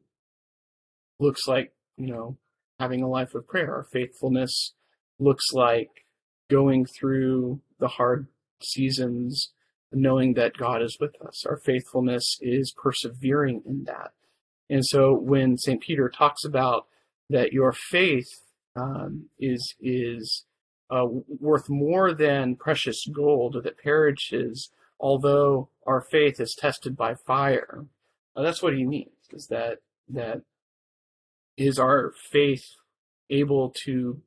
looks 1.18 1.46
like, 1.46 1.72
you 1.96 2.06
know, 2.06 2.36
having 2.78 3.02
a 3.02 3.08
life 3.08 3.34
of 3.34 3.46
prayer. 3.46 3.74
Our 3.74 3.84
faithfulness 3.84 4.74
looks 5.18 5.52
like 5.52 5.90
going 6.50 6.86
through 6.86 7.60
the 7.78 7.88
hard 7.88 8.28
seasons, 8.62 9.52
knowing 9.92 10.34
that 10.34 10.56
God 10.56 10.82
is 10.82 10.98
with 11.00 11.14
us. 11.26 11.44
Our 11.46 11.58
faithfulness 11.58 12.38
is 12.40 12.72
persevering 12.72 13.62
in 13.66 13.84
that. 13.84 14.12
And 14.70 14.84
so 14.84 15.14
when 15.14 15.56
St. 15.56 15.80
Peter 15.80 16.08
talks 16.08 16.44
about 16.44 16.86
that 17.30 17.52
your 17.52 17.72
faith 17.72 18.42
um, 18.76 19.26
is, 19.38 19.74
is 19.80 20.44
uh, 20.90 21.06
worth 21.40 21.68
more 21.68 22.12
than 22.12 22.56
precious 22.56 23.06
gold 23.06 23.60
that 23.62 23.78
perishes, 23.78 24.70
although 25.00 25.68
our 25.86 26.00
faith 26.00 26.40
is 26.40 26.54
tested 26.54 26.96
by 26.96 27.14
fire. 27.14 27.86
Now, 28.36 28.42
that's 28.42 28.62
what 28.62 28.74
he 28.74 28.84
means, 28.84 29.10
is 29.32 29.48
that, 29.48 29.78
that 30.08 30.42
is 31.56 31.78
our 31.78 32.12
faith 32.30 32.76
able 33.30 33.70
to 33.70 34.20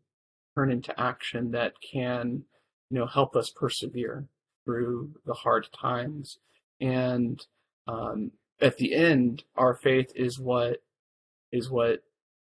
turn 0.56 0.72
into 0.72 1.00
action 1.00 1.52
that 1.52 1.74
can, 1.82 2.44
you 2.90 3.00
know, 3.00 3.06
help 3.06 3.36
us 3.36 3.50
persevere 3.50 4.26
through 4.66 5.12
the 5.26 5.34
hard 5.34 5.68
times. 5.80 6.38
And 6.80 7.44
um, 7.88 8.32
at 8.62 8.78
the 8.78 8.94
end, 8.94 9.44
our 9.56 9.74
faith 9.74 10.12
is 10.16 10.40
what 10.40 10.82
is 11.52 11.70
what 11.70 12.04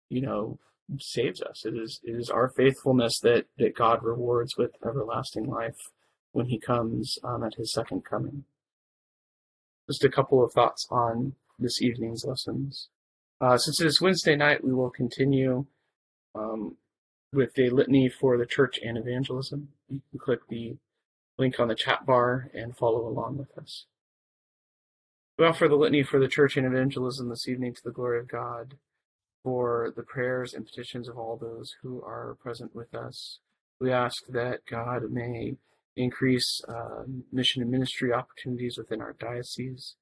you 0.10 0.22
know 0.22 0.60
saves 1.00 1.42
us. 1.42 1.66
It 1.66 1.76
is 1.76 2.00
it 2.04 2.16
is 2.16 2.30
our 2.30 2.50
faithfulness 2.50 3.20
that 3.20 3.46
that 3.58 3.76
God 3.76 4.04
rewards 4.04 4.58
with 4.58 4.72
everlasting 4.86 5.46
life 5.46 5.92
when 6.32 6.48
He 6.48 6.60
comes 6.60 7.18
um, 7.24 7.44
at 7.44 7.56
His 7.56 7.72
second 7.72 8.04
coming. 8.04 8.46
Just 9.88 10.04
a 10.04 10.10
couple 10.10 10.44
of 10.44 10.52
thoughts 10.52 10.88
on 10.90 11.34
this 11.60 11.82
evening's 11.82 12.26
lessons. 12.26 12.90
Uh, 13.40 13.58
since 13.58 13.80
it 13.80 13.88
is 13.88 14.02
Wednesday 14.02 14.36
night, 14.36 14.64
we 14.64 14.74
will 14.74 14.90
continue 14.90 15.66
um, 16.36 16.76
with 17.32 17.58
a 17.58 17.70
litany 17.70 18.10
for 18.10 18.38
the 18.38 18.46
church 18.46 18.80
and 18.84 18.98
evangelism. 18.98 19.70
You 19.88 20.02
can 20.10 20.20
click 20.20 20.40
the 20.50 20.78
link 21.38 21.60
on 21.60 21.68
the 21.68 21.76
chat 21.76 22.06
bar 22.06 22.50
and 22.54 22.76
follow 22.76 23.08
along 23.08 23.38
with 23.38 23.56
us. 23.58 23.86
We 25.38 25.46
offer 25.46 25.68
the 25.68 25.76
litany 25.76 26.02
for 26.02 26.20
the 26.20 26.28
church 26.28 26.58
and 26.58 26.66
evangelism 26.66 27.30
this 27.30 27.48
evening 27.48 27.76
to 27.76 27.84
the 27.84 27.92
glory 27.92 28.20
of 28.20 28.28
God 28.28 28.74
for 29.44 29.94
the 29.96 30.02
prayers 30.02 30.56
and 30.56 30.66
petitions 30.66 31.08
of 31.08 31.16
all 31.16 31.38
those 31.38 31.76
who 31.84 32.02
are 32.02 32.38
present 32.42 32.76
with 32.76 32.96
us. 32.96 33.38
We 33.80 33.92
ask 33.92 34.26
that 34.30 34.66
God 34.68 35.12
may 35.12 35.58
increase 35.96 36.64
uh, 36.68 37.04
mission 37.32 37.62
and 37.62 37.70
ministry 37.70 38.12
opportunities 38.12 38.80
within 38.80 39.00
our 39.00 39.14
diocese, 39.14 39.96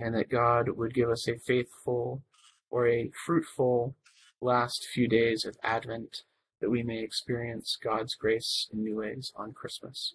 and 0.00 0.14
that 0.14 0.30
God 0.30 0.70
would 0.70 0.94
give 0.94 1.10
us 1.10 1.28
a 1.28 1.36
faithful 1.36 2.22
or 2.70 2.88
a 2.88 3.10
fruitful 3.26 3.94
last 4.40 4.86
few 4.86 5.06
days 5.06 5.44
of 5.44 5.54
Advent 5.62 6.22
that 6.62 6.70
we 6.70 6.82
may 6.82 7.00
experience 7.00 7.76
God's 7.82 8.14
grace 8.14 8.68
in 8.72 8.82
new 8.82 8.96
ways 8.96 9.34
on 9.36 9.52
Christmas. 9.52 10.14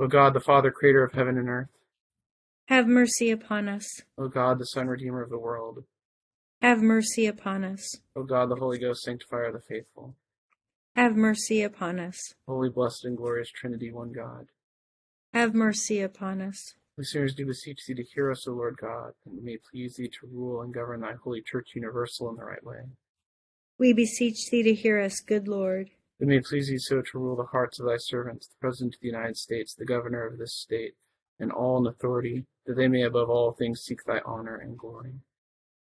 O 0.00 0.08
God, 0.08 0.34
the 0.34 0.40
Father, 0.40 0.72
creator 0.72 1.04
of 1.04 1.12
heaven 1.12 1.38
and 1.38 1.48
earth, 1.48 1.68
have 2.68 2.86
mercy 2.86 3.30
upon 3.30 3.66
us. 3.68 4.02
O 4.18 4.28
God, 4.28 4.58
the 4.58 4.66
Son, 4.66 4.88
redeemer 4.88 5.22
of 5.22 5.30
the 5.30 5.38
world, 5.38 5.84
have 6.60 6.82
mercy 6.82 7.26
upon 7.26 7.64
us. 7.64 7.96
O 8.14 8.22
God, 8.22 8.50
the 8.50 8.56
Holy 8.56 8.78
Ghost, 8.78 9.02
sanctifier 9.02 9.44
of 9.44 9.54
the 9.54 9.60
faithful, 9.60 10.14
have 10.94 11.16
mercy 11.16 11.62
upon 11.62 11.98
us. 11.98 12.34
Holy, 12.46 12.68
blessed, 12.68 13.06
and 13.06 13.16
glorious 13.16 13.50
Trinity, 13.50 13.90
one 13.90 14.12
God. 14.12 14.48
Have 15.32 15.54
mercy 15.54 16.00
upon 16.00 16.42
us. 16.42 16.74
We 16.96 17.04
sinners 17.04 17.34
do 17.34 17.46
beseech 17.46 17.86
thee 17.86 17.94
to 17.94 18.02
hear 18.02 18.30
us, 18.30 18.46
O 18.46 18.52
Lord 18.52 18.76
God, 18.76 19.12
and 19.24 19.42
may 19.42 19.56
please 19.70 19.94
thee 19.96 20.08
to 20.08 20.26
rule 20.30 20.60
and 20.62 20.74
govern 20.74 21.00
thy 21.00 21.14
holy 21.22 21.40
church 21.40 21.70
universal 21.74 22.28
in 22.28 22.36
the 22.36 22.44
right 22.44 22.64
way. 22.64 22.80
We 23.78 23.92
beseech 23.92 24.50
thee 24.50 24.64
to 24.64 24.74
hear 24.74 25.00
us, 25.00 25.20
good 25.20 25.46
Lord. 25.46 25.90
It 26.20 26.26
may 26.26 26.40
please 26.40 26.68
thee 26.68 26.78
so 26.78 27.00
to 27.00 27.18
rule 27.18 27.36
the 27.36 27.44
hearts 27.44 27.78
of 27.78 27.86
thy 27.86 27.98
servants, 27.98 28.48
the 28.48 28.56
President 28.60 28.96
of 28.96 29.00
the 29.00 29.06
United 29.06 29.36
States, 29.36 29.74
the 29.74 29.86
Governor 29.86 30.26
of 30.26 30.38
this 30.38 30.52
state, 30.52 30.94
and 31.38 31.52
all 31.52 31.78
in 31.78 31.86
authority, 31.86 32.44
that 32.66 32.74
they 32.74 32.88
may 32.88 33.02
above 33.02 33.30
all 33.30 33.52
things 33.52 33.80
seek 33.80 34.04
thy 34.04 34.20
honor 34.24 34.56
and 34.56 34.76
glory. 34.76 35.14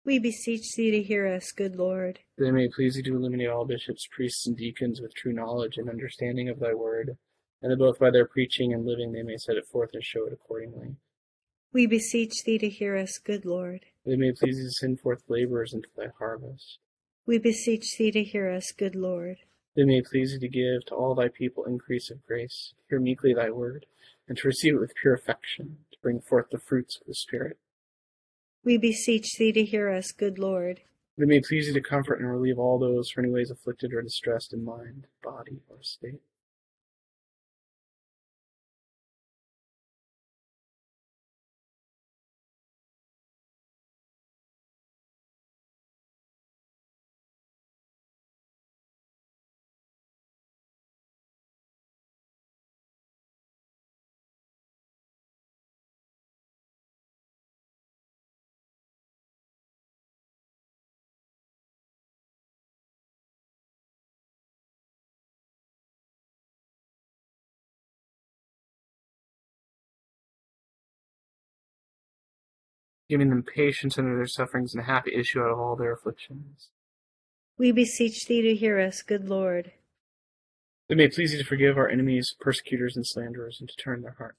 We 0.04 0.18
beseech 0.18 0.74
thee 0.74 0.90
to 0.90 1.02
hear 1.02 1.26
us, 1.26 1.52
good 1.52 1.76
Lord. 1.76 2.20
That 2.38 2.46
it 2.46 2.52
may 2.52 2.68
please 2.68 2.94
thee 2.94 3.02
to 3.02 3.16
illuminate 3.16 3.48
all 3.48 3.64
bishops, 3.64 4.08
priests, 4.10 4.46
and 4.46 4.56
deacons 4.56 5.00
with 5.00 5.14
true 5.14 5.32
knowledge 5.32 5.76
and 5.76 5.90
understanding 5.90 6.48
of 6.48 6.60
thy 6.60 6.72
word, 6.72 7.18
and 7.60 7.70
that 7.70 7.78
both 7.78 7.98
by 7.98 8.10
their 8.10 8.26
preaching 8.26 8.72
and 8.72 8.86
living 8.86 9.12
they 9.12 9.22
may 9.22 9.36
set 9.36 9.56
it 9.56 9.66
forth 9.66 9.90
and 9.92 10.02
show 10.02 10.26
it 10.26 10.32
accordingly. 10.32 10.96
We 11.72 11.86
beseech 11.86 12.44
thee 12.44 12.58
to 12.58 12.68
hear 12.70 12.96
us, 12.96 13.18
good 13.18 13.44
Lord. 13.44 13.80
That 14.06 14.12
it 14.12 14.18
may 14.18 14.32
please 14.32 14.56
thee 14.56 14.64
to 14.64 14.70
send 14.70 15.00
forth 15.00 15.24
laborers 15.28 15.74
into 15.74 15.88
thy 15.94 16.06
harvest. 16.18 16.78
We 17.26 17.38
beseech 17.38 17.98
thee 17.98 18.10
to 18.12 18.24
hear 18.24 18.48
us, 18.48 18.72
good 18.72 18.94
Lord. 18.96 19.36
That 19.76 19.82
it 19.82 19.86
may 19.86 20.00
please 20.00 20.32
thee 20.32 20.38
to 20.38 20.48
give 20.48 20.86
to 20.86 20.94
all 20.94 21.14
thy 21.14 21.28
people 21.28 21.64
increase 21.64 22.10
of 22.10 22.24
grace, 22.26 22.72
hear 22.88 22.98
meekly 22.98 23.34
thy 23.34 23.50
word, 23.50 23.84
and 24.28 24.36
to 24.38 24.48
receive 24.48 24.74
it 24.74 24.80
with 24.80 24.94
pure 25.00 25.14
affection, 25.14 25.78
to 25.90 25.98
bring 26.02 26.20
forth 26.20 26.46
the 26.50 26.58
fruits 26.58 26.98
of 27.00 27.06
the 27.06 27.14
Spirit 27.14 27.58
we 28.68 28.76
beseech 28.76 29.36
thee 29.38 29.52
to 29.52 29.64
hear 29.64 29.88
us, 29.88 30.12
good 30.12 30.38
Lord. 30.38 30.80
That 31.16 31.24
it 31.24 31.28
may 31.28 31.40
please 31.40 31.66
thee 31.66 31.72
to 31.72 31.80
comfort 31.80 32.20
and 32.20 32.30
relieve 32.30 32.58
all 32.58 32.78
those 32.78 33.10
who 33.10 33.20
are 33.20 33.24
any 33.24 33.32
ways 33.32 33.50
afflicted 33.50 33.94
or 33.94 34.02
distressed 34.02 34.52
in 34.52 34.62
mind, 34.62 35.06
body, 35.22 35.62
or 35.70 35.78
state. 35.80 36.20
Giving 73.08 73.30
them 73.30 73.42
patience 73.42 73.98
under 73.98 74.16
their 74.16 74.26
sufferings 74.26 74.74
and 74.74 74.82
a 74.82 74.86
happy 74.86 75.14
issue 75.14 75.40
out 75.40 75.50
of 75.50 75.58
all 75.58 75.76
their 75.76 75.92
afflictions. 75.92 76.68
We 77.56 77.72
beseech 77.72 78.26
thee 78.26 78.42
to 78.42 78.54
hear 78.54 78.78
us, 78.78 79.02
good 79.02 79.28
Lord. 79.28 79.72
That 80.88 80.94
it 80.94 80.96
may 80.96 81.08
please 81.08 81.32
thee 81.32 81.38
to 81.38 81.44
forgive 81.44 81.76
our 81.76 81.88
enemies, 81.88 82.34
persecutors, 82.38 82.96
and 82.96 83.06
slanderers, 83.06 83.58
and 83.60 83.68
to 83.68 83.76
turn 83.76 84.02
their 84.02 84.16
hearts. 84.18 84.38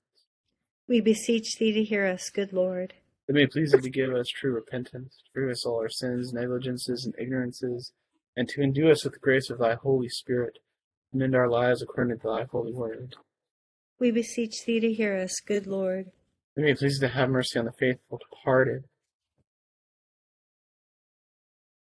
We 0.88 1.02
beseech 1.02 1.58
thee 1.58 1.72
to 1.74 1.84
hear 1.84 2.06
us, 2.06 2.30
good 2.30 2.54
Lord. 2.54 2.94
That 3.28 3.34
it 3.34 3.40
may 3.40 3.48
please 3.48 3.72
thee 3.72 3.82
to 3.82 3.90
give 3.90 4.14
us 4.14 4.28
true 4.28 4.54
repentance, 4.54 5.18
to 5.18 5.32
forgive 5.34 5.52
us 5.52 5.66
all 5.66 5.80
our 5.80 5.90
sins, 5.90 6.34
negligences, 6.34 7.06
and 7.06 7.14
ignorances, 7.18 7.92
and 8.36 8.48
to 8.50 8.62
endue 8.62 8.90
us 8.90 9.04
with 9.04 9.14
the 9.14 9.20
grace 9.20 9.50
of 9.50 9.60
thy 9.60 9.76
Holy 9.76 10.10
Spirit, 10.10 10.60
and 11.12 11.22
end 11.22 11.36
our 11.36 11.50
lives 11.50 11.82
according 11.82 12.18
to 12.20 12.28
thy 12.28 12.46
holy 12.46 12.74
word. 12.74 13.16
We 14.00 14.12
beseech 14.12 14.66
thee 14.66 14.80
to 14.80 14.94
hear 14.94 15.16
us, 15.16 15.42
good 15.42 15.68
Lord. 15.68 16.12
It 16.60 16.64
may 16.64 16.76
please 16.76 17.00
thee 17.00 17.08
to 17.08 17.14
have 17.14 17.30
mercy 17.30 17.58
on 17.58 17.64
the 17.64 17.72
faithful 17.72 18.18
departed, 18.18 18.84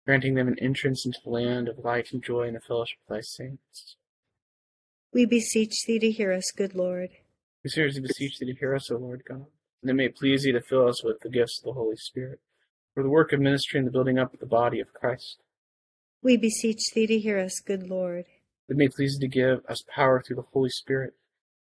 granting 0.07 0.33
them 0.33 0.47
an 0.47 0.57
entrance 0.57 1.05
into 1.05 1.19
the 1.23 1.29
land 1.29 1.69
of 1.69 1.85
light 1.85 2.11
and 2.11 2.23
joy 2.23 2.47
and 2.47 2.55
the 2.55 2.61
fellowship 2.61 2.97
of 3.07 3.13
thy 3.13 3.21
saints. 3.21 3.95
We 5.13 5.27
beseech 5.27 5.85
thee 5.85 5.99
to 5.99 6.09
hear 6.09 6.33
us, 6.33 6.49
good 6.49 6.73
Lord. 6.73 7.11
We 7.63 7.69
seriously 7.69 8.01
beseech 8.01 8.39
thee 8.39 8.47
to 8.47 8.59
hear 8.59 8.73
us, 8.73 8.89
O 8.89 8.97
Lord 8.97 9.21
God, 9.29 9.45
and 9.83 9.91
it 9.91 9.93
may 9.93 10.09
please 10.09 10.41
thee 10.41 10.51
to 10.53 10.61
fill 10.61 10.87
us 10.87 11.03
with 11.03 11.19
the 11.19 11.29
gifts 11.29 11.59
of 11.59 11.65
the 11.65 11.73
Holy 11.73 11.97
Spirit, 11.97 12.39
for 12.95 13.03
the 13.03 13.09
work 13.09 13.33
of 13.33 13.39
ministry 13.39 13.77
and 13.77 13.85
the 13.85 13.91
building 13.91 14.17
up 14.17 14.33
of 14.33 14.39
the 14.39 14.47
body 14.47 14.79
of 14.79 14.93
Christ. 14.93 15.43
We 16.23 16.37
beseech 16.37 16.81
thee 16.95 17.05
to 17.05 17.19
hear 17.19 17.37
us, 17.37 17.59
good 17.59 17.87
Lord. 17.87 18.25
It 18.67 18.77
may 18.77 18.87
please 18.87 19.19
thee 19.19 19.27
to 19.27 19.31
give 19.31 19.59
us 19.69 19.83
power 19.93 20.23
through 20.23 20.37
the 20.37 20.47
Holy 20.53 20.71
Spirit, 20.71 21.13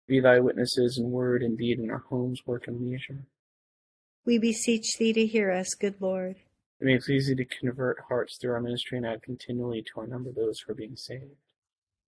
be 0.09 0.19
thy 0.19 0.39
witnesses 0.39 0.97
in 0.97 1.11
word 1.11 1.43
and 1.43 1.57
deed 1.57 1.79
in 1.79 1.91
our 1.91 2.03
homes, 2.09 2.41
work, 2.45 2.67
and 2.67 2.81
leisure. 2.81 3.23
We 4.25 4.39
beseech 4.39 4.97
thee 4.97 5.13
to 5.13 5.25
hear 5.25 5.51
us, 5.51 5.75
good 5.75 6.01
Lord. 6.01 6.37
It 6.81 6.85
may 6.85 6.97
please 6.97 7.27
thee 7.27 7.35
to 7.35 7.45
convert 7.45 7.99
hearts 8.09 8.37
through 8.37 8.53
our 8.53 8.59
ministry 8.59 8.97
and 8.97 9.05
add 9.05 9.21
continually 9.21 9.83
to 9.83 10.01
our 10.01 10.07
number 10.07 10.31
those 10.31 10.59
who 10.59 10.71
are 10.71 10.75
being 10.75 10.95
saved. 10.95 11.35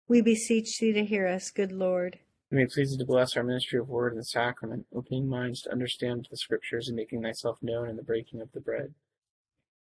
We 0.06 0.22
beseech 0.22 0.78
thee 0.78 0.92
to 0.92 1.04
hear 1.04 1.26
us, 1.26 1.50
good 1.50 1.72
Lord. 1.72 2.20
It 2.50 2.54
may 2.54 2.66
please 2.66 2.92
thee 2.92 2.98
to 2.98 3.04
bless 3.04 3.36
our 3.36 3.42
ministry 3.42 3.80
of 3.80 3.88
word 3.88 4.14
and 4.14 4.26
sacrament, 4.26 4.86
opening 4.94 5.28
minds 5.28 5.62
to 5.62 5.72
understand 5.72 6.28
the 6.30 6.36
scriptures 6.36 6.86
and 6.86 6.96
making 6.96 7.22
thyself 7.22 7.58
known 7.60 7.88
in 7.88 7.96
the 7.96 8.02
breaking 8.02 8.40
of 8.40 8.52
the 8.52 8.60
bread. 8.60 8.94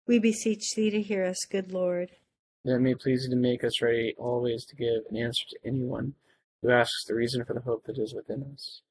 We 0.06 0.20
beseech 0.20 0.76
thee 0.76 0.92
to 0.92 1.02
hear 1.02 1.26
us, 1.26 1.44
good 1.50 1.72
Lord. 1.72 2.12
That 2.66 2.76
it 2.76 2.80
may 2.80 2.94
please 2.94 3.24
thee 3.24 3.32
to 3.32 3.36
make 3.36 3.64
us 3.64 3.82
ready 3.82 4.14
always 4.18 4.66
to 4.66 4.76
give 4.76 5.04
an 5.10 5.18
answer 5.18 5.46
to 5.50 5.68
anyone 5.68 6.14
who 6.66 6.72
asks 6.72 7.06
the 7.06 7.14
reason 7.14 7.46
for 7.46 7.54
the 7.54 7.62
hope 7.62 7.86
that 7.86 8.00
is 8.00 8.14
within 8.14 8.44
us. 8.54 8.82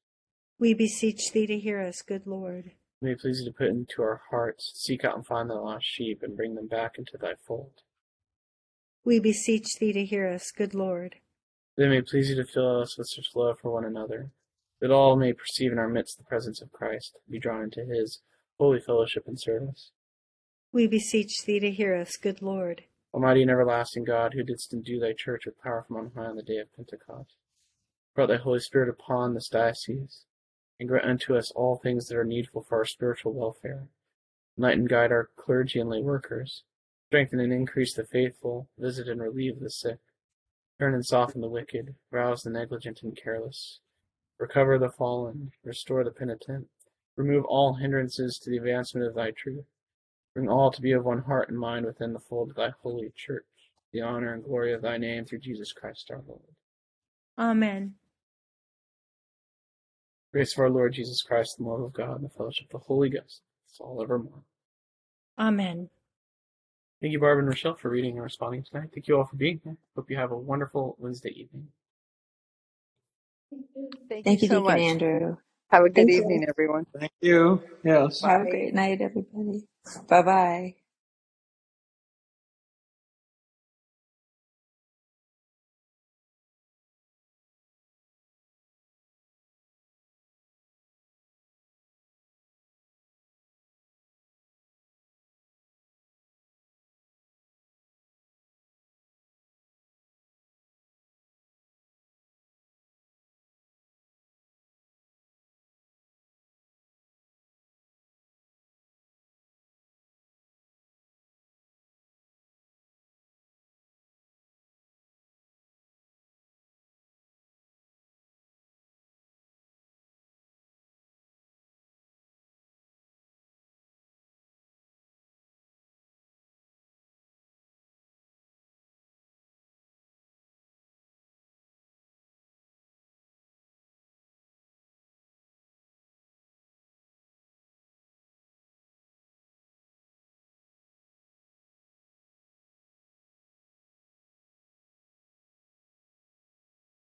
We 0.59 0.75
beseech 0.75 1.33
thee 1.33 1.47
to 1.47 1.59
hear 1.59 1.81
us, 1.81 2.03
good 2.03 2.27
Lord. 2.27 2.71
May 3.03 3.13
it 3.13 3.21
please 3.21 3.41
thee 3.41 3.47
to 3.47 3.53
put 3.53 3.67
into 3.67 4.03
our 4.03 4.23
hearts, 4.31 4.73
seek 4.77 5.05
out 5.05 5.17
and 5.17 5.27
find 5.27 5.51
the 5.51 5.55
lost 5.55 5.85
sheep, 5.85 6.23
and 6.23 6.37
bring 6.37 6.55
them 6.55 6.69
back 6.69 6.97
into 6.97 7.19
thy 7.19 7.33
fold. 7.47 7.83
We 9.05 9.19
beseech 9.19 9.67
thee 9.81 9.93
to 9.93 10.05
hear 10.05 10.29
us, 10.29 10.53
good 10.53 10.73
Lord. 10.73 11.17
That 11.77 11.87
it 11.87 11.89
may 11.89 12.03
please 12.03 12.29
thee 12.29 12.37
to 12.37 12.45
fill 12.45 12.81
us 12.81 12.97
with 12.97 13.09
such 13.09 13.35
love 13.35 13.59
for 13.61 13.73
one 13.73 13.85
another, 13.85 14.31
that 14.81 14.93
all 14.93 15.17
may 15.17 15.33
perceive 15.33 15.73
in 15.73 15.79
our 15.79 15.89
midst 15.89 16.19
the 16.19 16.25
presence 16.25 16.63
of 16.63 16.71
Christ, 16.71 17.17
and 17.27 17.33
be 17.33 17.41
drawn 17.41 17.65
into 17.65 17.85
his 17.85 18.21
holy 18.57 18.81
fellowship 18.81 19.25
and 19.27 19.41
service. 19.41 19.91
We 20.73 20.87
beseech 20.87 21.45
thee 21.45 21.59
to 21.59 21.73
hear 21.73 21.97
us, 21.97 22.17
good 22.17 22.41
Lord. 22.41 22.85
Almighty 23.13 23.43
and 23.43 23.51
everlasting 23.51 24.05
God, 24.05 24.35
who 24.35 24.45
didst 24.45 24.73
endue 24.73 25.01
thy 25.01 25.13
church 25.13 25.45
with 25.45 25.61
power 25.61 25.85
from 25.87 25.97
on 25.97 26.13
high 26.15 26.27
on 26.27 26.37
the 26.37 26.43
day 26.43 26.59
of 26.59 26.75
Pentecost, 26.75 27.35
brought 28.15 28.29
thy 28.29 28.37
Holy 28.37 28.61
Spirit 28.61 28.89
upon 28.89 29.35
this 29.35 29.49
diocese, 29.49 30.25
and 30.79 30.89
grant 30.89 31.07
unto 31.07 31.37
us 31.37 31.51
all 31.53 31.77
things 31.77 32.07
that 32.09 32.17
are 32.17 32.25
needful 32.25 32.63
for 32.63 32.79
our 32.79 32.85
spiritual 32.85 33.33
welfare. 33.33 33.89
Enlighten 34.57 34.81
and 34.81 34.89
guide 34.89 35.11
our 35.11 35.31
clergy 35.37 35.81
and 35.81 35.91
lay 35.91 36.01
workers. 36.01 36.63
Strengthen 37.09 37.41
and 37.41 37.53
increase 37.53 37.95
the 37.95 38.05
faithful. 38.05 38.69
Visit 38.79 39.09
and 39.09 39.21
relieve 39.21 39.61
the 39.61 39.71
sick. 39.71 39.99
Turn 40.79 40.95
and 40.95 41.05
soften 41.05 41.41
the 41.41 41.49
wicked. 41.49 41.95
Rouse 42.11 42.43
the 42.43 42.51
negligent 42.51 43.03
and 43.03 43.17
careless. 43.17 43.81
Recover 44.39 44.79
the 44.79 44.91
fallen. 44.91 45.53
Restore 45.65 46.05
the 46.05 46.11
penitent. 46.11 46.67
Remove 47.17 47.45
all 47.45 47.75
hindrances 47.75 48.39
to 48.39 48.51
the 48.51 48.57
advancement 48.57 49.07
of 49.07 49.15
thy 49.15 49.31
truth. 49.31 49.65
Bring 50.35 50.49
all 50.49 50.73
to 50.73 50.83
be 50.83 50.93
of 50.93 51.05
one 51.05 51.23
heart 51.23 51.49
and 51.49 51.59
mind 51.59 51.87
within 51.87 52.13
the 52.13 52.19
fold 52.19 52.51
of 52.51 52.57
thy 52.57 52.73
holy 52.83 53.13
church. 53.15 53.45
The 53.93 54.01
honor 54.01 54.35
and 54.35 54.43
glory 54.43 54.73
of 54.73 54.83
thy 54.83 54.99
name 54.99 55.25
through 55.25 55.39
Jesus 55.39 55.73
Christ 55.73 56.11
our 56.11 56.21
Lord. 56.27 56.41
Amen. 57.39 57.95
Grace 60.35 60.55
of 60.55 60.61
our 60.61 60.71
Lord 60.71 60.95
Jesus 60.95 61.23
Christ, 61.23 61.59
the 61.59 61.65
love 61.65 61.83
of 61.83 61.95
God, 61.95 62.17
and 62.19 62.27
the 62.27 62.31
fellowship 62.31 62.67
of 62.75 62.83
the 62.83 62.87
Holy 62.87 63.11
Ghost, 63.11 63.43
it's 63.71 63.81
all 63.81 64.03
evermore. 64.03 64.45
Amen. 65.39 65.91
Thank 67.01 67.13
you, 67.13 67.21
Barbara 67.21 67.41
and 67.45 67.49
Rochelle, 67.51 67.77
for 67.77 67.91
reading 67.91 68.15
and 68.17 68.25
responding 68.25 68.65
tonight. 68.65 68.91
Thank 68.95 69.09
you 69.09 69.19
all 69.19 69.27
for 69.27 69.37
being 69.37 69.61
here. 69.65 69.77
Hope 69.97 70.11
you 70.11 70.17
have 70.17 70.33
a 70.33 70.39
wonderful 70.39 70.97
Wednesday 70.99 71.31
evening. 71.31 71.69
Thank, 74.09 74.27
Thank 74.27 74.43
you, 74.43 74.49
so 74.49 74.63
Deacon 74.63 74.63
much. 74.63 74.81
Andrew. 74.81 75.37
Have 75.71 75.85
a 75.85 75.91
good 75.91 76.09
Thank 76.09 76.17
you. 76.19 76.25
evening, 76.25 76.47
everyone. 76.49 76.87
Thank 76.99 77.13
you. 77.23 77.63
Yes. 77.85 78.27
Have 78.27 78.43
a 78.43 78.47
Bye. 78.47 78.47
great 78.47 78.75
night, 78.75 79.01
everybody. 79.03 79.65
Bye 80.09 80.23
bye. 80.23 80.77